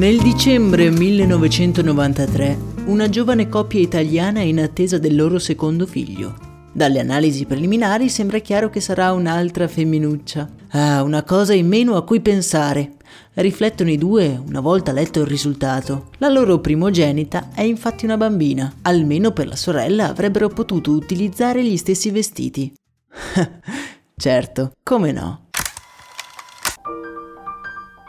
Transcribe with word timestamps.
Nel 0.00 0.16
dicembre 0.16 0.88
1993, 0.88 2.58
una 2.86 3.10
giovane 3.10 3.50
coppia 3.50 3.80
italiana 3.80 4.40
è 4.40 4.44
in 4.44 4.58
attesa 4.58 4.96
del 4.96 5.14
loro 5.14 5.38
secondo 5.38 5.84
figlio. 5.84 6.36
Dalle 6.72 7.00
analisi 7.00 7.44
preliminari 7.44 8.08
sembra 8.08 8.38
chiaro 8.38 8.70
che 8.70 8.80
sarà 8.80 9.12
un'altra 9.12 9.68
femminuccia. 9.68 10.48
Ah, 10.70 11.02
una 11.02 11.22
cosa 11.22 11.52
in 11.52 11.68
meno 11.68 11.96
a 11.96 12.04
cui 12.04 12.22
pensare. 12.22 12.92
Riflettono 13.34 13.90
i 13.90 13.98
due 13.98 14.42
una 14.42 14.60
volta 14.60 14.90
letto 14.92 15.20
il 15.20 15.26
risultato. 15.26 16.08
La 16.16 16.30
loro 16.30 16.60
primogenita 16.60 17.50
è 17.54 17.60
infatti 17.60 18.06
una 18.06 18.16
bambina. 18.16 18.72
Almeno 18.80 19.32
per 19.32 19.48
la 19.48 19.56
sorella 19.56 20.08
avrebbero 20.08 20.48
potuto 20.48 20.92
utilizzare 20.92 21.62
gli 21.62 21.76
stessi 21.76 22.10
vestiti. 22.10 22.72
certo, 24.16 24.72
come 24.82 25.12
no. 25.12 25.48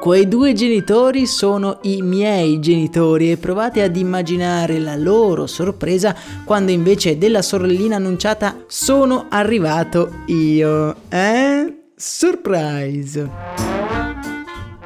Quei 0.02 0.28
due 0.28 0.54
genitori 0.54 1.28
sono 1.28 1.78
i 1.84 2.02
miei 2.02 2.60
genitori 2.60 3.30
e 3.30 3.38
provate 3.38 3.84
ad 3.84 3.96
immaginare 3.96 4.80
la 4.80 4.96
loro 4.96 5.46
sorpresa 5.46 6.16
quando 6.44 6.72
invece 6.72 7.20
della 7.20 7.44
sorellina 7.44 7.98
annunciata 7.98 8.64
sono 8.66 9.28
arrivato 9.30 10.24
io. 10.26 10.96
Eh? 11.08 11.84
Surprise! 11.96 13.30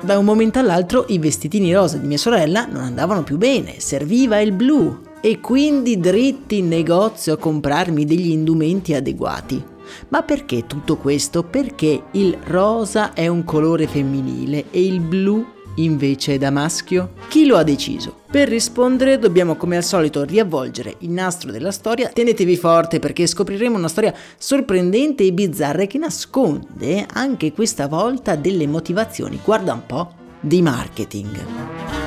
Da 0.02 0.17
un 0.17 0.25
momento 0.25 0.59
all'altro 0.59 1.05
i 1.07 1.17
vestitini 1.17 1.73
rosa 1.73 1.95
di 1.95 2.07
mia 2.07 2.17
sorella 2.17 2.66
non 2.66 2.83
andavano 2.83 3.23
più 3.23 3.38
bene, 3.38 3.79
serviva 3.79 4.41
il 4.41 4.51
blu 4.51 5.00
e 5.21 5.39
quindi 5.39 5.99
dritti 5.99 6.57
in 6.57 6.67
negozio 6.67 7.33
a 7.33 7.37
comprarmi 7.37 8.05
degli 8.05 8.29
indumenti 8.29 8.93
adeguati. 8.93 9.63
Ma 10.09 10.23
perché 10.23 10.65
tutto 10.65 10.97
questo? 10.97 11.43
Perché 11.43 12.03
il 12.11 12.37
rosa 12.43 13.13
è 13.13 13.27
un 13.27 13.43
colore 13.43 13.87
femminile 13.87 14.65
e 14.71 14.85
il 14.85 14.99
blu 14.99 15.45
invece 15.75 16.35
è 16.35 16.37
da 16.37 16.51
maschio? 16.51 17.13
Chi 17.27 17.45
lo 17.45 17.57
ha 17.57 17.63
deciso? 17.63 18.23
Per 18.29 18.47
rispondere 18.47 19.19
dobbiamo 19.19 19.55
come 19.55 19.77
al 19.77 19.83
solito 19.83 20.23
riavvolgere 20.23 20.95
il 20.99 21.11
nastro 21.11 21.51
della 21.51 21.71
storia. 21.71 22.09
Tenetevi 22.09 22.57
forte 22.57 22.99
perché 22.99 23.27
scopriremo 23.27 23.77
una 23.77 23.87
storia 23.87 24.13
sorprendente 24.37 25.23
e 25.23 25.33
bizzarra 25.33 25.85
che 25.85 25.97
nasconde 25.97 27.05
anche 27.11 27.51
questa 27.53 27.87
volta 27.87 28.35
delle 28.35 28.67
motivazioni, 28.67 29.39
guarda 29.43 29.73
un 29.73 29.85
po', 29.85 30.13
di 30.39 30.61
marketing. 30.61 32.04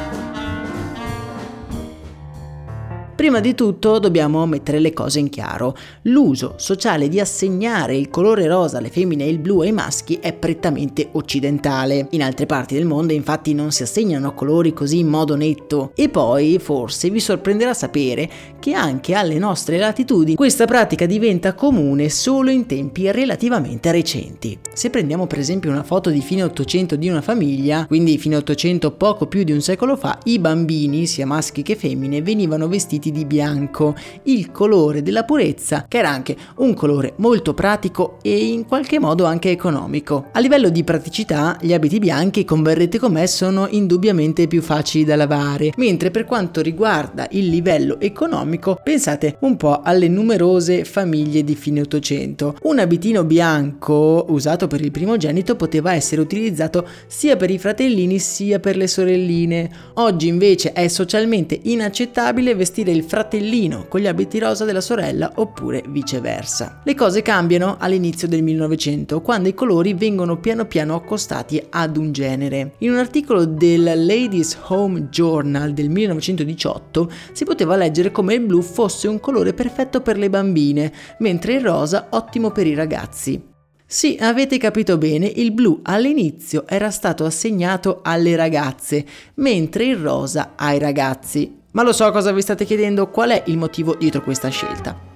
Prima 3.18 3.40
di 3.40 3.56
tutto 3.56 3.98
dobbiamo 3.98 4.46
mettere 4.46 4.78
le 4.78 4.92
cose 4.92 5.18
in 5.18 5.28
chiaro. 5.28 5.76
L'uso 6.02 6.54
sociale 6.56 7.08
di 7.08 7.18
assegnare 7.18 7.96
il 7.96 8.10
colore 8.10 8.46
rosa 8.46 8.78
alle 8.78 8.90
femmine 8.90 9.24
e 9.24 9.28
il 9.28 9.40
blu 9.40 9.62
ai 9.62 9.72
maschi 9.72 10.20
è 10.20 10.32
prettamente 10.32 11.08
occidentale. 11.10 12.06
In 12.10 12.22
altre 12.22 12.46
parti 12.46 12.76
del 12.76 12.84
mondo 12.84 13.12
infatti 13.12 13.54
non 13.54 13.72
si 13.72 13.82
assegnano 13.82 14.34
colori 14.34 14.72
così 14.72 15.00
in 15.00 15.08
modo 15.08 15.34
netto. 15.34 15.90
E 15.96 16.08
poi 16.10 16.60
forse 16.60 17.10
vi 17.10 17.18
sorprenderà 17.18 17.74
sapere 17.74 18.30
che 18.60 18.74
anche 18.74 19.14
alle 19.14 19.38
nostre 19.38 19.78
latitudini 19.78 20.36
questa 20.36 20.66
pratica 20.66 21.04
diventa 21.04 21.54
comune 21.54 22.10
solo 22.10 22.50
in 22.50 22.66
tempi 22.66 23.10
relativamente 23.10 23.90
recenti. 23.90 24.56
Se 24.72 24.90
prendiamo 24.90 25.26
per 25.26 25.40
esempio 25.40 25.72
una 25.72 25.82
foto 25.82 26.10
di 26.10 26.20
fine 26.20 26.44
800 26.44 26.94
di 26.94 27.08
una 27.08 27.20
famiglia, 27.20 27.84
quindi 27.86 28.16
fine 28.16 28.36
800 28.36 28.92
poco 28.92 29.26
più 29.26 29.42
di 29.42 29.50
un 29.50 29.60
secolo 29.60 29.96
fa, 29.96 30.20
i 30.26 30.38
bambini, 30.38 31.06
sia 31.06 31.26
maschi 31.26 31.64
che 31.64 31.74
femmine, 31.74 32.22
venivano 32.22 32.68
vestiti 32.68 33.06
vestiti 33.08 33.12
di 33.12 33.24
bianco, 33.24 33.94
il 34.24 34.50
colore 34.50 35.02
della 35.02 35.24
purezza, 35.24 35.86
che 35.88 35.98
era 35.98 36.10
anche 36.10 36.36
un 36.56 36.74
colore 36.74 37.14
molto 37.16 37.54
pratico 37.54 38.18
e 38.22 38.46
in 38.46 38.66
qualche 38.66 38.98
modo 38.98 39.24
anche 39.24 39.50
economico. 39.50 40.26
A 40.32 40.40
livello 40.40 40.68
di 40.68 40.84
praticità, 40.84 41.56
gli 41.60 41.72
abiti 41.72 41.98
bianchi, 41.98 42.44
converrete 42.44 42.98
con 42.98 43.12
me, 43.12 43.26
sono 43.26 43.66
indubbiamente 43.68 44.46
più 44.46 44.62
facili 44.62 45.04
da 45.04 45.16
lavare, 45.16 45.72
mentre 45.76 46.10
per 46.10 46.24
quanto 46.24 46.60
riguarda 46.60 47.26
il 47.30 47.48
livello 47.48 47.98
economico, 48.00 48.78
pensate 48.82 49.36
un 49.40 49.56
po' 49.56 49.80
alle 49.82 50.08
numerose 50.08 50.84
famiglie 50.84 51.42
di 51.44 51.54
fine 51.54 51.80
800. 51.80 52.56
Un 52.62 52.78
abitino 52.78 53.24
bianco 53.24 54.26
usato 54.28 54.66
per 54.66 54.80
il 54.80 54.90
primogenito 54.90 55.56
poteva 55.56 55.94
essere 55.94 56.20
utilizzato 56.20 56.86
sia 57.06 57.36
per 57.36 57.50
i 57.50 57.58
fratellini 57.58 58.18
sia 58.18 58.58
per 58.58 58.76
le 58.76 58.86
sorelline. 58.86 59.70
Oggi 59.94 60.28
invece 60.28 60.72
è 60.72 60.88
socialmente 60.88 61.58
inaccettabile 61.62 62.54
vestire 62.54 62.92
il 62.98 63.04
fratellino 63.04 63.86
con 63.88 64.00
gli 64.00 64.06
abiti 64.06 64.38
rosa 64.38 64.64
della 64.64 64.80
sorella 64.80 65.32
oppure 65.36 65.82
viceversa. 65.88 66.80
Le 66.84 66.94
cose 66.94 67.22
cambiano 67.22 67.76
all'inizio 67.78 68.28
del 68.28 68.42
1900 68.42 69.20
quando 69.22 69.48
i 69.48 69.54
colori 69.54 69.94
vengono 69.94 70.38
piano 70.38 70.66
piano 70.66 70.96
accostati 70.96 71.64
ad 71.70 71.96
un 71.96 72.12
genere. 72.12 72.74
In 72.78 72.90
un 72.90 72.98
articolo 72.98 73.44
del 73.44 74.04
Ladies 74.04 74.58
Home 74.68 75.08
Journal 75.08 75.72
del 75.72 75.88
1918 75.88 77.10
si 77.32 77.44
poteva 77.44 77.76
leggere 77.76 78.10
come 78.10 78.34
il 78.34 78.40
blu 78.40 78.60
fosse 78.60 79.08
un 79.08 79.20
colore 79.20 79.54
perfetto 79.54 80.00
per 80.00 80.18
le 80.18 80.28
bambine, 80.28 80.92
mentre 81.20 81.54
il 81.54 81.60
rosa 81.60 82.08
ottimo 82.10 82.50
per 82.50 82.66
i 82.66 82.74
ragazzi. 82.74 83.56
Sì, 83.90 84.18
avete 84.20 84.58
capito 84.58 84.98
bene, 84.98 85.26
il 85.26 85.50
blu 85.50 85.80
all'inizio 85.82 86.66
era 86.66 86.90
stato 86.90 87.24
assegnato 87.24 88.00
alle 88.02 88.36
ragazze, 88.36 89.06
mentre 89.36 89.86
il 89.86 89.96
rosa 89.96 90.52
ai 90.56 90.78
ragazzi. 90.78 91.57
Ma 91.72 91.82
lo 91.82 91.92
so 91.92 92.10
cosa 92.10 92.32
vi 92.32 92.40
state 92.40 92.64
chiedendo, 92.64 93.08
qual 93.08 93.30
è 93.30 93.42
il 93.46 93.58
motivo 93.58 93.94
dietro 93.94 94.22
questa 94.22 94.48
scelta. 94.48 95.08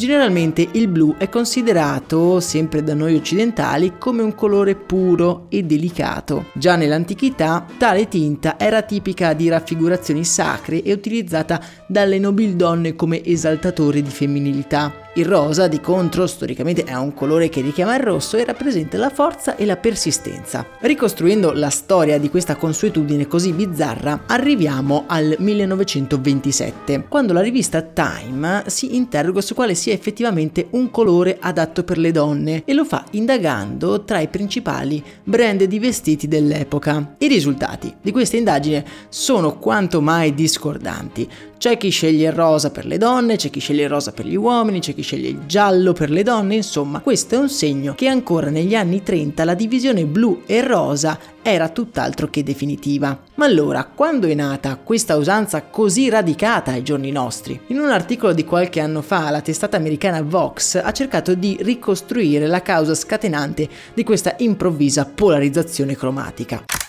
Generalmente 0.00 0.66
il 0.72 0.88
blu 0.88 1.16
è 1.18 1.28
considerato, 1.28 2.40
sempre 2.40 2.82
da 2.82 2.94
noi 2.94 3.16
occidentali, 3.16 3.98
come 3.98 4.22
un 4.22 4.34
colore 4.34 4.74
puro 4.74 5.44
e 5.50 5.62
delicato. 5.62 6.46
Già 6.54 6.74
nell'antichità 6.74 7.66
tale 7.76 8.08
tinta 8.08 8.58
era 8.58 8.80
tipica 8.80 9.34
di 9.34 9.50
raffigurazioni 9.50 10.24
sacre 10.24 10.82
e 10.82 10.90
utilizzata 10.94 11.62
dalle 11.86 12.18
nobildonne 12.18 12.96
come 12.96 13.22
esaltatore 13.22 14.00
di 14.00 14.08
femminilità. 14.08 14.99
Il 15.14 15.26
rosa, 15.26 15.66
di 15.66 15.80
contro, 15.80 16.24
storicamente 16.28 16.84
è 16.84 16.94
un 16.94 17.12
colore 17.12 17.48
che 17.48 17.60
richiama 17.60 17.96
il 17.96 18.02
rosso 18.02 18.36
e 18.36 18.44
rappresenta 18.44 18.96
la 18.96 19.10
forza 19.10 19.56
e 19.56 19.64
la 19.64 19.76
persistenza. 19.76 20.64
Ricostruendo 20.78 21.50
la 21.50 21.68
storia 21.68 22.16
di 22.16 22.30
questa 22.30 22.54
consuetudine 22.54 23.26
così 23.26 23.52
bizzarra, 23.52 24.22
arriviamo 24.28 25.06
al 25.08 25.34
1927, 25.36 27.06
quando 27.08 27.32
la 27.32 27.40
rivista 27.40 27.82
Time 27.82 28.62
si 28.68 28.94
interroga 28.94 29.40
su 29.40 29.54
quale 29.54 29.74
sia 29.74 29.92
effettivamente 29.92 30.68
un 30.70 30.92
colore 30.92 31.38
adatto 31.40 31.82
per 31.82 31.98
le 31.98 32.12
donne 32.12 32.62
e 32.64 32.72
lo 32.72 32.84
fa 32.84 33.04
indagando 33.10 34.04
tra 34.04 34.20
i 34.20 34.28
principali 34.28 35.02
brand 35.24 35.64
di 35.64 35.78
vestiti 35.80 36.28
dell'epoca. 36.28 37.16
I 37.18 37.26
risultati 37.26 37.92
di 38.00 38.12
questa 38.12 38.36
indagine 38.36 38.84
sono 39.08 39.58
quanto 39.58 40.00
mai 40.00 40.34
discordanti. 40.34 41.28
C'è 41.60 41.76
chi 41.76 41.90
sceglie 41.90 42.28
il 42.28 42.32
rosa 42.32 42.70
per 42.70 42.86
le 42.86 42.96
donne, 42.96 43.36
c'è 43.36 43.50
chi 43.50 43.60
sceglie 43.60 43.82
il 43.82 43.90
rosa 43.90 44.12
per 44.12 44.24
gli 44.24 44.34
uomini, 44.34 44.80
c'è 44.80 44.94
chi 44.94 44.99
sceglie 45.02 45.28
il 45.28 45.40
giallo 45.46 45.92
per 45.92 46.10
le 46.10 46.22
donne, 46.22 46.56
insomma 46.56 47.00
questo 47.00 47.34
è 47.34 47.38
un 47.38 47.48
segno 47.48 47.94
che 47.94 48.08
ancora 48.08 48.50
negli 48.50 48.74
anni 48.74 49.02
30 49.02 49.44
la 49.44 49.54
divisione 49.54 50.04
blu 50.04 50.42
e 50.46 50.62
rosa 50.62 51.18
era 51.42 51.68
tutt'altro 51.68 52.28
che 52.28 52.42
definitiva. 52.42 53.18
Ma 53.34 53.44
allora, 53.44 53.84
quando 53.84 54.26
è 54.26 54.34
nata 54.34 54.76
questa 54.76 55.16
usanza 55.16 55.62
così 55.62 56.08
radicata 56.08 56.72
ai 56.72 56.82
giorni 56.82 57.10
nostri? 57.10 57.58
In 57.68 57.78
un 57.78 57.90
articolo 57.90 58.32
di 58.32 58.44
qualche 58.44 58.80
anno 58.80 59.02
fa 59.02 59.30
la 59.30 59.40
testata 59.40 59.76
americana 59.76 60.22
Vox 60.22 60.80
ha 60.82 60.92
cercato 60.92 61.34
di 61.34 61.56
ricostruire 61.60 62.46
la 62.46 62.62
causa 62.62 62.94
scatenante 62.94 63.68
di 63.94 64.04
questa 64.04 64.34
improvvisa 64.38 65.06
polarizzazione 65.06 65.96
cromatica. 65.96 66.79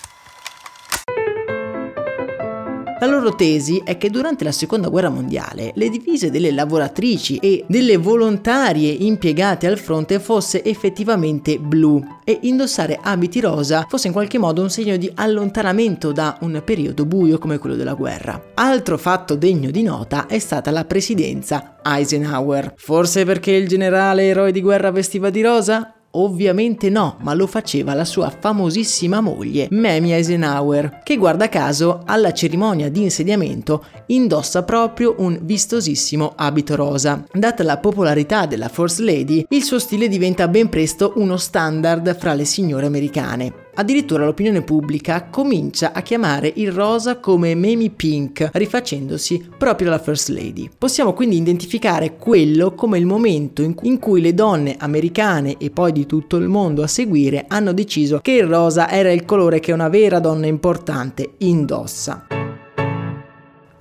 Tesi 3.30 3.80
è 3.84 3.96
che 3.96 4.10
durante 4.10 4.44
la 4.44 4.52
seconda 4.52 4.88
guerra 4.88 5.08
mondiale 5.08 5.72
le 5.74 5.88
divise 5.88 6.30
delle 6.30 6.50
lavoratrici 6.50 7.36
e 7.36 7.64
delle 7.68 7.96
volontarie 7.96 8.90
impiegate 8.90 9.66
al 9.66 9.78
fronte 9.78 10.18
fosse 10.18 10.64
effettivamente 10.64 11.58
blu 11.58 12.04
e 12.24 12.38
indossare 12.42 12.98
abiti 13.00 13.40
rosa 13.40 13.86
fosse 13.88 14.08
in 14.08 14.12
qualche 14.12 14.38
modo 14.38 14.62
un 14.62 14.70
segno 14.70 14.96
di 14.96 15.10
allontanamento 15.14 16.12
da 16.12 16.36
un 16.40 16.60
periodo 16.64 17.06
buio 17.06 17.38
come 17.38 17.58
quello 17.58 17.76
della 17.76 17.94
guerra. 17.94 18.50
Altro 18.54 18.98
fatto 18.98 19.36
degno 19.36 19.70
di 19.70 19.82
nota 19.82 20.26
è 20.26 20.38
stata 20.38 20.70
la 20.70 20.84
presidenza 20.84 21.78
Eisenhower. 21.82 22.74
Forse 22.76 23.24
perché 23.24 23.52
il 23.52 23.68
generale 23.68 24.24
eroe 24.24 24.52
di 24.52 24.60
guerra 24.60 24.90
vestiva 24.90 25.30
di 25.30 25.42
rosa? 25.42 25.94
Ovviamente 26.14 26.90
no, 26.90 27.16
ma 27.20 27.32
lo 27.32 27.46
faceva 27.46 27.94
la 27.94 28.04
sua 28.04 28.28
famosissima 28.28 29.22
moglie, 29.22 29.68
Mamie 29.70 30.16
Eisenhower, 30.16 31.00
che 31.02 31.16
guarda 31.16 31.48
caso 31.48 32.02
alla 32.04 32.32
cerimonia 32.32 32.90
di 32.90 33.02
insediamento 33.02 33.84
indossa 34.06 34.62
proprio 34.62 35.14
un 35.18 35.38
vistosissimo 35.40 36.34
abito 36.36 36.74
rosa. 36.74 37.24
Data 37.32 37.62
la 37.62 37.78
popolarità 37.78 38.44
della 38.44 38.68
First 38.68 38.98
Lady, 38.98 39.46
il 39.48 39.62
suo 39.62 39.78
stile 39.78 40.08
diventa 40.08 40.48
ben 40.48 40.68
presto 40.68 41.14
uno 41.16 41.38
standard 41.38 42.14
fra 42.18 42.34
le 42.34 42.44
signore 42.44 42.84
americane. 42.84 43.70
Addirittura 43.74 44.26
l'opinione 44.26 44.60
pubblica 44.60 45.28
comincia 45.30 45.92
a 45.94 46.02
chiamare 46.02 46.52
il 46.56 46.70
rosa 46.70 47.18
come 47.18 47.54
Mamie 47.54 47.88
Pink, 47.88 48.50
rifacendosi 48.52 49.48
proprio 49.56 49.88
alla 49.88 49.98
First 49.98 50.28
Lady. 50.28 50.68
Possiamo 50.76 51.14
quindi 51.14 51.38
identificare 51.38 52.16
quello 52.16 52.74
come 52.74 52.98
il 52.98 53.06
momento 53.06 53.62
in 53.62 53.98
cui 53.98 54.20
le 54.20 54.34
donne 54.34 54.76
americane 54.78 55.56
e 55.56 55.70
poi 55.70 55.92
di 55.92 56.04
tutto 56.04 56.36
il 56.36 56.48
mondo 56.48 56.82
a 56.82 56.86
seguire 56.86 57.46
hanno 57.48 57.72
deciso 57.72 58.18
che 58.20 58.32
il 58.32 58.44
rosa 58.44 58.90
era 58.90 59.10
il 59.10 59.24
colore 59.24 59.58
che 59.58 59.72
una 59.72 59.88
vera 59.88 60.18
donna 60.18 60.46
importante 60.46 61.32
indossa. 61.38 62.41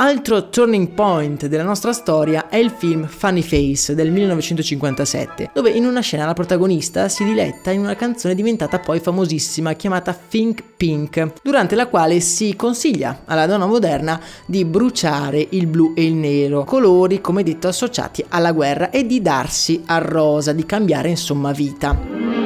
Altro 0.01 0.49
turning 0.49 0.93
point 0.93 1.45
della 1.45 1.61
nostra 1.61 1.93
storia 1.93 2.49
è 2.49 2.55
il 2.55 2.71
film 2.71 3.05
Funny 3.05 3.43
Face 3.43 3.93
del 3.93 4.09
1957, 4.09 5.51
dove 5.53 5.69
in 5.69 5.85
una 5.85 5.99
scena 5.99 6.25
la 6.25 6.33
protagonista 6.33 7.07
si 7.07 7.23
diletta 7.23 7.69
in 7.69 7.81
una 7.81 7.95
canzone 7.95 8.33
diventata 8.33 8.79
poi 8.79 8.99
famosissima 8.99 9.73
chiamata 9.73 10.17
Think 10.27 10.63
Pink, 10.75 11.33
durante 11.43 11.75
la 11.75 11.85
quale 11.85 12.19
si 12.19 12.55
consiglia 12.55 13.21
alla 13.25 13.45
donna 13.45 13.67
moderna 13.67 14.19
di 14.47 14.65
bruciare 14.65 15.45
il 15.51 15.67
blu 15.67 15.93
e 15.95 16.03
il 16.03 16.15
nero, 16.15 16.63
colori 16.63 17.21
come 17.21 17.43
detto 17.43 17.67
associati 17.67 18.25
alla 18.27 18.53
guerra, 18.53 18.89
e 18.89 19.05
di 19.05 19.21
darsi 19.21 19.83
al 19.85 20.01
rosa, 20.01 20.51
di 20.51 20.65
cambiare 20.65 21.09
insomma 21.09 21.51
vita. 21.51 22.40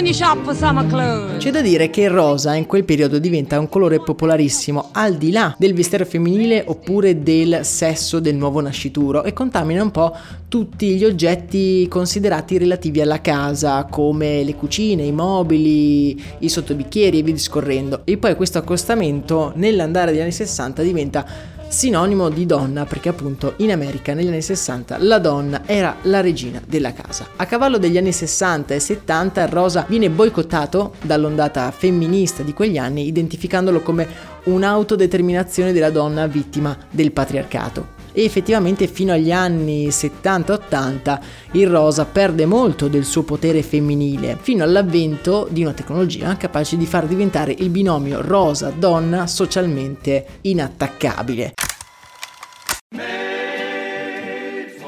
Pink 0.00 0.16
Pink 0.16 1.36
c'è 1.38 1.50
da 1.50 1.60
dire 1.60 1.90
che 1.90 2.02
il 2.02 2.10
rosa 2.10 2.54
in 2.54 2.66
quel 2.66 2.84
periodo 2.84 3.18
diventa 3.18 3.58
un 3.58 3.68
colore 3.68 4.00
popolarissimo 4.00 4.90
al 4.92 5.16
di 5.16 5.32
là 5.32 5.56
del 5.58 5.74
vestiario 5.74 6.06
femminile 6.06 6.62
oppure 6.64 7.20
del 7.24 7.64
sesso 7.64 8.20
del 8.20 8.36
nuovo 8.36 8.60
nascituro 8.60 9.24
e 9.24 9.32
contamina 9.32 9.82
un 9.82 9.90
po' 9.90 10.16
tutti 10.46 10.96
gli 10.96 11.04
oggetti 11.04 11.88
considerati 11.88 12.58
relativi 12.58 13.00
alla 13.00 13.20
casa 13.20 13.86
come 13.90 14.44
le 14.44 14.54
cucine, 14.54 15.02
i 15.02 15.12
mobili, 15.12 16.22
i 16.38 16.48
sottobicchieri 16.48 17.18
e 17.18 17.22
via 17.22 17.34
discorrendo. 17.34 18.02
E 18.04 18.18
poi 18.18 18.36
questo 18.36 18.58
accostamento 18.58 19.52
nell'andare 19.56 20.12
degli 20.12 20.20
anni 20.20 20.32
60 20.32 20.80
diventa 20.82 21.26
sinonimo 21.68 22.30
di 22.30 22.46
donna 22.46 22.86
perché 22.86 23.10
appunto 23.10 23.54
in 23.58 23.70
America 23.70 24.14
negli 24.14 24.28
anni 24.28 24.42
60 24.42 24.98
la 25.00 25.18
donna 25.18 25.62
era 25.66 25.96
la 26.02 26.20
regina 26.20 26.60
della 26.66 26.92
casa. 26.92 27.28
A 27.36 27.46
cavallo 27.46 27.78
degli 27.78 27.98
anni 27.98 28.12
60 28.12 28.74
e 28.74 28.80
70 28.80 29.42
il 29.42 29.48
rosa 29.48 29.84
viene 29.86 30.10
boicottato 30.10 30.94
dall'ondata 31.02 31.70
femminista 31.70 32.42
di 32.42 32.52
quegli 32.52 32.78
anni 32.78 33.06
identificandolo 33.06 33.80
come 33.80 34.06
un'autodeterminazione 34.44 35.72
della 35.72 35.90
donna 35.90 36.26
vittima 36.26 36.76
del 36.90 37.12
patriarcato. 37.12 37.97
E 38.18 38.24
effettivamente 38.24 38.88
fino 38.88 39.12
agli 39.12 39.30
anni 39.30 39.86
70-80 39.86 41.20
il 41.52 41.68
rosa 41.68 42.04
perde 42.04 42.46
molto 42.46 42.88
del 42.88 43.04
suo 43.04 43.22
potere 43.22 43.62
femminile, 43.62 44.36
fino 44.40 44.64
all'avvento 44.64 45.46
di 45.48 45.62
una 45.62 45.72
tecnologia 45.72 46.36
capace 46.36 46.76
di 46.76 46.84
far 46.84 47.06
diventare 47.06 47.54
il 47.56 47.70
binomio 47.70 48.20
rosa-donna 48.20 49.28
socialmente 49.28 50.26
inattaccabile. 50.40 51.52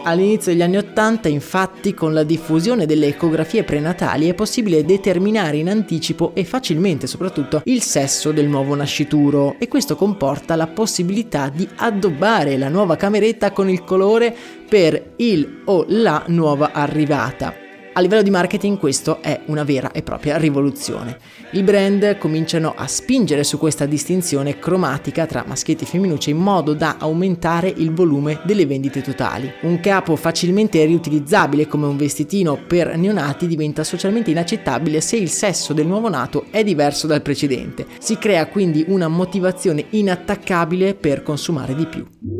All'inizio 0.02 0.52
degli 0.52 0.62
anni 0.62 0.78
Ottanta, 0.78 1.28
infatti, 1.28 1.92
con 1.92 2.14
la 2.14 2.22
diffusione 2.22 2.86
delle 2.86 3.08
ecografie 3.08 3.64
prenatali 3.64 4.28
è 4.28 4.34
possibile 4.34 4.84
determinare 4.84 5.58
in 5.58 5.68
anticipo 5.68 6.32
e 6.34 6.44
facilmente 6.44 7.06
soprattutto 7.06 7.60
il 7.64 7.82
sesso 7.82 8.32
del 8.32 8.48
nuovo 8.48 8.74
nascituro 8.74 9.56
e 9.58 9.68
questo 9.68 9.96
comporta 9.96 10.56
la 10.56 10.68
possibilità 10.68 11.50
di 11.50 11.68
addobbare 11.76 12.56
la 12.56 12.68
nuova 12.68 12.96
cameretta 12.96 13.52
con 13.52 13.68
il 13.68 13.84
colore 13.84 14.34
per 14.68 15.12
il 15.16 15.62
o 15.66 15.84
la 15.88 16.24
nuova 16.28 16.72
arrivata. 16.72 17.69
A 17.92 18.00
livello 18.00 18.22
di 18.22 18.30
marketing 18.30 18.78
questo 18.78 19.20
è 19.20 19.40
una 19.46 19.64
vera 19.64 19.90
e 19.90 20.02
propria 20.02 20.36
rivoluzione. 20.36 21.18
I 21.52 21.62
brand 21.64 22.18
cominciano 22.18 22.72
a 22.76 22.86
spingere 22.86 23.42
su 23.42 23.58
questa 23.58 23.84
distinzione 23.84 24.60
cromatica 24.60 25.26
tra 25.26 25.44
maschietti 25.44 25.82
e 25.82 25.86
femminucce 25.88 26.30
in 26.30 26.36
modo 26.36 26.72
da 26.72 26.98
aumentare 27.00 27.68
il 27.68 27.92
volume 27.92 28.42
delle 28.44 28.64
vendite 28.64 29.02
totali. 29.02 29.52
Un 29.62 29.80
capo 29.80 30.14
facilmente 30.14 30.84
riutilizzabile 30.84 31.66
come 31.66 31.86
un 31.86 31.96
vestitino 31.96 32.56
per 32.64 32.96
neonati 32.96 33.48
diventa 33.48 33.82
socialmente 33.82 34.30
inaccettabile 34.30 35.00
se 35.00 35.16
il 35.16 35.28
sesso 35.28 35.72
del 35.72 35.88
nuovo 35.88 36.08
nato 36.08 36.44
è 36.50 36.62
diverso 36.62 37.08
dal 37.08 37.22
precedente. 37.22 37.86
Si 37.98 38.16
crea 38.18 38.46
quindi 38.46 38.84
una 38.86 39.08
motivazione 39.08 39.86
inattaccabile 39.90 40.94
per 40.94 41.24
consumare 41.24 41.74
di 41.74 41.86
più. 41.86 42.39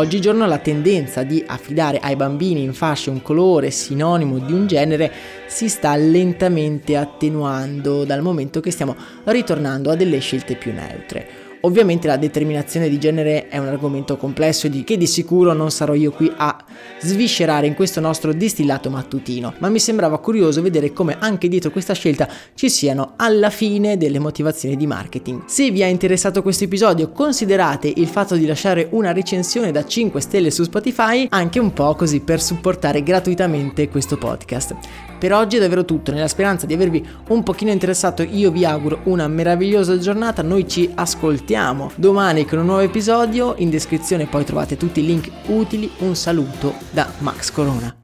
Oggigiorno 0.00 0.46
la 0.46 0.56
tendenza 0.56 1.24
di 1.24 1.44
affidare 1.46 1.98
ai 1.98 2.16
bambini 2.16 2.62
in 2.62 2.72
fasce 2.72 3.10
un 3.10 3.20
colore 3.20 3.70
sinonimo 3.70 4.38
di 4.38 4.50
un 4.50 4.66
genere 4.66 5.12
si 5.46 5.68
sta 5.68 5.94
lentamente 5.94 6.96
attenuando 6.96 8.04
dal 8.06 8.22
momento 8.22 8.60
che 8.60 8.70
stiamo 8.70 8.96
ritornando 9.24 9.90
a 9.90 9.96
delle 9.96 10.20
scelte 10.20 10.54
più 10.54 10.72
neutre. 10.72 11.49
Ovviamente 11.62 12.06
la 12.06 12.16
determinazione 12.16 12.88
di 12.88 12.98
genere 12.98 13.48
è 13.48 13.58
un 13.58 13.66
argomento 13.66 14.16
complesso 14.16 14.66
di 14.66 14.82
che 14.82 14.96
di 14.96 15.06
sicuro 15.06 15.52
non 15.52 15.70
sarò 15.70 15.92
io 15.92 16.10
qui 16.10 16.32
a 16.34 16.56
sviscerare 17.00 17.66
in 17.66 17.74
questo 17.74 18.00
nostro 18.00 18.32
distillato 18.32 18.88
mattutino, 18.88 19.52
ma 19.58 19.68
mi 19.68 19.78
sembrava 19.78 20.18
curioso 20.20 20.62
vedere 20.62 20.94
come 20.94 21.16
anche 21.18 21.48
dietro 21.48 21.70
questa 21.70 21.92
scelta 21.92 22.26
ci 22.54 22.70
siano 22.70 23.12
alla 23.16 23.50
fine 23.50 23.98
delle 23.98 24.18
motivazioni 24.18 24.74
di 24.74 24.86
marketing. 24.86 25.44
Se 25.44 25.70
vi 25.70 25.82
è 25.82 25.86
interessato 25.86 26.40
questo 26.40 26.64
episodio, 26.64 27.10
considerate 27.10 27.92
il 27.94 28.06
fatto 28.06 28.36
di 28.36 28.46
lasciare 28.46 28.88
una 28.92 29.12
recensione 29.12 29.70
da 29.70 29.84
5 29.84 30.18
stelle 30.18 30.50
su 30.50 30.62
Spotify, 30.62 31.26
anche 31.28 31.58
un 31.58 31.74
po' 31.74 31.94
così 31.94 32.20
per 32.20 32.40
supportare 32.40 33.02
gratuitamente 33.02 33.90
questo 33.90 34.16
podcast. 34.16 34.76
Per 35.18 35.34
oggi 35.34 35.58
è 35.58 35.60
davvero 35.60 35.84
tutto, 35.84 36.10
nella 36.10 36.28
speranza 36.28 36.64
di 36.64 36.72
avervi 36.72 37.06
un 37.28 37.42
pochino 37.42 37.70
interessato 37.70 38.22
io 38.22 38.50
vi 38.50 38.64
auguro 38.64 39.00
una 39.04 39.28
meravigliosa 39.28 39.98
giornata, 39.98 40.40
noi 40.40 40.66
ci 40.66 40.90
ascoltiamo 40.94 41.48
domani 41.96 42.44
con 42.44 42.60
un 42.60 42.66
nuovo 42.66 42.80
episodio, 42.80 43.54
in 43.56 43.70
descrizione 43.70 44.26
poi 44.26 44.44
trovate 44.44 44.76
tutti 44.76 45.00
i 45.00 45.06
link 45.06 45.30
utili, 45.46 45.90
un 45.98 46.14
saluto 46.14 46.74
da 46.90 47.12
Max 47.18 47.50
Corona. 47.50 47.96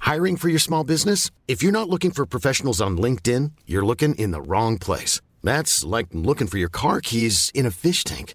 Hiring 0.00 0.36
for 0.36 0.48
your 0.48 0.60
small 0.60 0.84
business? 0.84 1.30
If 1.46 1.62
you're 1.62 1.72
not 1.72 1.88
looking 1.88 2.12
for 2.12 2.26
professionals 2.26 2.80
on 2.80 2.98
LinkedIn, 2.98 3.52
you're 3.64 3.84
looking 3.84 4.14
in 4.16 4.32
the 4.32 4.42
wrong 4.42 4.76
place. 4.76 5.20
That's 5.42 5.82
like 5.82 6.08
looking 6.12 6.46
for 6.46 6.58
your 6.58 6.70
car 6.70 7.00
keys 7.00 7.50
in 7.54 7.64
a 7.64 7.70
fish 7.70 8.04
tank. 8.04 8.34